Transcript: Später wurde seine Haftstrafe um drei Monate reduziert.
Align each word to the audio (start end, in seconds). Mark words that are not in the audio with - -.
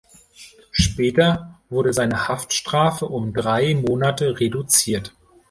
Später 0.71 1.59
wurde 1.69 1.93
seine 1.93 2.27
Haftstrafe 2.27 3.05
um 3.05 3.35
drei 3.35 3.75
Monate 3.75 4.39
reduziert. 4.39 5.13